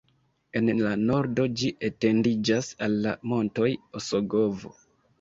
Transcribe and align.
En 0.61 0.71
la 0.79 0.93
nordo 1.01 1.45
ĝi 1.61 1.69
etendiĝas 1.91 2.73
al 2.89 2.99
la 3.07 3.15
montoj 3.35 3.71
Osogovo. 4.03 4.79